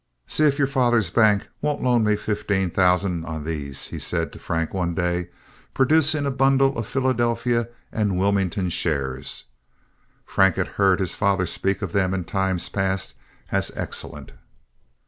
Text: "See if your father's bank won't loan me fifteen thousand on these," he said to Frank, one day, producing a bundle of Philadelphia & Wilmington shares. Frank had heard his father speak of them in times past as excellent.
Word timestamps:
"See 0.25 0.45
if 0.45 0.57
your 0.57 0.65
father's 0.65 1.11
bank 1.11 1.47
won't 1.61 1.83
loan 1.83 2.03
me 2.03 2.15
fifteen 2.15 2.71
thousand 2.71 3.23
on 3.23 3.43
these," 3.43 3.89
he 3.89 3.99
said 3.99 4.31
to 4.33 4.39
Frank, 4.39 4.73
one 4.73 4.95
day, 4.95 5.29
producing 5.75 6.25
a 6.25 6.31
bundle 6.31 6.75
of 6.75 6.87
Philadelphia 6.87 7.67
& 7.81 7.91
Wilmington 7.93 8.69
shares. 8.71 9.43
Frank 10.25 10.55
had 10.55 10.69
heard 10.69 10.99
his 10.99 11.13
father 11.13 11.45
speak 11.45 11.83
of 11.83 11.91
them 11.93 12.15
in 12.15 12.23
times 12.23 12.67
past 12.67 13.13
as 13.51 13.71
excellent. 13.75 14.31